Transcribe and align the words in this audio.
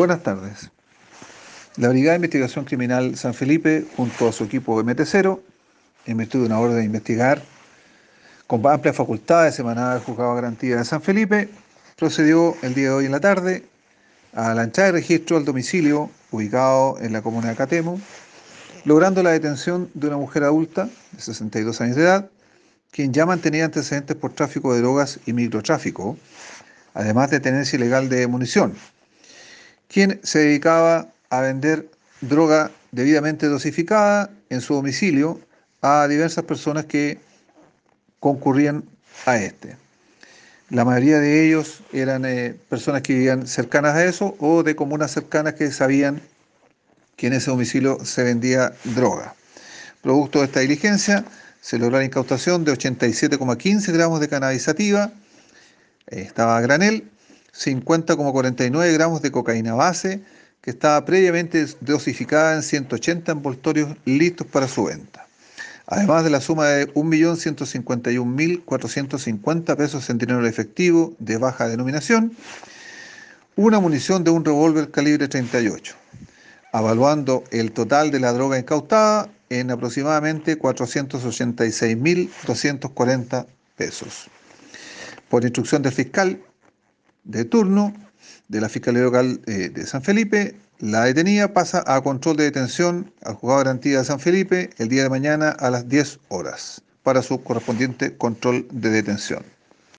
Buenas 0.00 0.22
tardes. 0.22 0.70
La 1.76 1.90
Brigada 1.90 2.12
de 2.12 2.16
Investigación 2.16 2.64
Criminal 2.64 3.18
San 3.18 3.34
Felipe, 3.34 3.84
junto 3.98 4.28
a 4.28 4.32
su 4.32 4.44
equipo 4.44 4.82
MT0, 4.82 5.38
en 6.06 6.16
virtud 6.16 6.38
de 6.38 6.46
una 6.46 6.58
orden 6.58 6.78
de 6.78 6.84
investigar, 6.84 7.42
con 8.46 8.66
amplias 8.66 8.96
facultades 8.96 9.58
emanada 9.58 9.92
del 9.92 10.02
Juzgado 10.02 10.30
de 10.30 10.36
Garantía 10.36 10.76
de 10.76 10.86
San 10.86 11.02
Felipe, 11.02 11.50
procedió 11.98 12.56
el 12.62 12.72
día 12.72 12.84
de 12.84 12.94
hoy 12.94 13.04
en 13.04 13.12
la 13.12 13.20
tarde 13.20 13.66
a 14.32 14.54
la 14.54 14.64
de 14.64 14.90
registro 14.92 15.36
al 15.36 15.44
domicilio 15.44 16.08
ubicado 16.30 16.96
en 16.98 17.12
la 17.12 17.20
comuna 17.20 17.50
de 17.50 17.56
Catemo, 17.56 18.00
logrando 18.86 19.22
la 19.22 19.32
detención 19.32 19.90
de 19.92 20.06
una 20.06 20.16
mujer 20.16 20.44
adulta 20.44 20.88
de 21.12 21.20
62 21.20 21.78
años 21.82 21.96
de 21.96 22.04
edad, 22.04 22.30
quien 22.90 23.12
ya 23.12 23.26
mantenía 23.26 23.66
antecedentes 23.66 24.16
por 24.16 24.32
tráfico 24.32 24.72
de 24.72 24.80
drogas 24.80 25.20
y 25.26 25.34
microtráfico, 25.34 26.16
además 26.94 27.30
de 27.30 27.40
tenencia 27.40 27.76
ilegal 27.76 28.08
de 28.08 28.26
munición, 28.28 28.72
quien 29.92 30.20
se 30.22 30.38
dedicaba 30.38 31.08
a 31.30 31.40
vender 31.40 31.90
droga 32.20 32.70
debidamente 32.92 33.46
dosificada 33.46 34.30
en 34.48 34.60
su 34.60 34.74
domicilio 34.74 35.40
a 35.82 36.06
diversas 36.08 36.44
personas 36.44 36.84
que 36.86 37.18
concurrían 38.20 38.84
a 39.26 39.36
este. 39.36 39.76
La 40.70 40.84
mayoría 40.84 41.18
de 41.18 41.46
ellos 41.46 41.82
eran 41.92 42.24
eh, 42.24 42.54
personas 42.68 43.02
que 43.02 43.14
vivían 43.14 43.46
cercanas 43.46 43.96
a 43.96 44.04
eso 44.04 44.36
o 44.38 44.62
de 44.62 44.76
comunas 44.76 45.10
cercanas 45.10 45.54
que 45.54 45.72
sabían 45.72 46.22
que 47.16 47.26
en 47.26 47.32
ese 47.32 47.50
domicilio 47.50 48.04
se 48.04 48.22
vendía 48.22 48.72
droga. 48.84 49.34
Producto 50.02 50.38
de 50.38 50.44
esta 50.44 50.60
diligencia, 50.60 51.24
se 51.60 51.78
logró 51.78 51.98
la 51.98 52.04
incautación 52.04 52.64
de 52.64 52.72
87,15 52.72 53.92
gramos 53.92 54.20
de 54.20 54.28
cannabisativa, 54.28 55.12
eh, 56.06 56.22
estaba 56.22 56.56
a 56.56 56.60
granel, 56.60 57.10
50,49 57.54 58.92
gramos 58.92 59.22
de 59.22 59.30
cocaína 59.30 59.74
base, 59.74 60.20
que 60.60 60.70
estaba 60.70 61.04
previamente 61.04 61.64
dosificada 61.80 62.54
en 62.54 62.62
180 62.62 63.32
envoltorios 63.32 63.96
listos 64.04 64.46
para 64.46 64.68
su 64.68 64.84
venta. 64.84 65.26
Además 65.86 66.22
de 66.22 66.30
la 66.30 66.40
suma 66.40 66.68
de 66.68 66.94
1.151.450 66.94 69.76
pesos 69.76 70.08
en 70.08 70.18
dinero 70.18 70.46
efectivo 70.46 71.16
de 71.18 71.36
baja 71.38 71.66
denominación, 71.66 72.36
una 73.56 73.80
munición 73.80 74.22
de 74.22 74.30
un 74.30 74.44
revólver 74.44 74.92
calibre 74.92 75.26
38, 75.26 75.96
evaluando 76.72 77.42
el 77.50 77.72
total 77.72 78.12
de 78.12 78.20
la 78.20 78.32
droga 78.32 78.56
incautada 78.58 79.28
en 79.48 79.72
aproximadamente 79.72 80.56
486.240 80.58 83.46
pesos. 83.76 84.28
Por 85.28 85.42
instrucción 85.42 85.82
del 85.82 85.92
fiscal 85.92 86.38
de 87.24 87.44
turno 87.44 87.94
de 88.48 88.60
la 88.60 88.68
Fiscalía 88.68 89.02
Local 89.02 89.40
eh, 89.46 89.70
de 89.70 89.86
San 89.86 90.02
Felipe, 90.02 90.56
la 90.78 91.04
detenida 91.04 91.52
pasa 91.52 91.84
a 91.86 92.00
control 92.00 92.36
de 92.36 92.44
detención 92.44 93.12
al 93.22 93.34
juzgado 93.34 93.60
de 93.60 93.64
garantía 93.64 93.98
de 93.98 94.04
San 94.04 94.20
Felipe 94.20 94.70
el 94.78 94.88
día 94.88 95.02
de 95.02 95.10
mañana 95.10 95.50
a 95.50 95.70
las 95.70 95.88
10 95.88 96.20
horas 96.28 96.82
para 97.02 97.22
su 97.22 97.42
correspondiente 97.42 98.16
control 98.16 98.66
de 98.70 98.90
detención. 98.90 99.42